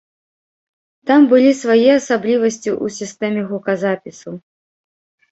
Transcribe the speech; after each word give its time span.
Там 1.09 1.25
былі 1.33 1.51
свае 1.63 1.89
асаблівасці 1.99 2.69
ў 2.71 2.85
сістэме 2.99 3.43
гуказапісу. 3.51 4.33